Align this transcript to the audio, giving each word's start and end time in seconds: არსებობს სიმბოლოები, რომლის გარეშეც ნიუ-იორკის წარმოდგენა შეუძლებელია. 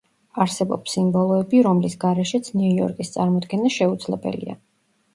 არსებობს 0.45 0.95
სიმბოლოები, 0.97 1.61
რომლის 1.69 1.97
გარეშეც 2.05 2.51
ნიუ-იორკის 2.57 3.15
წარმოდგენა 3.19 3.75
შეუძლებელია. 3.81 4.63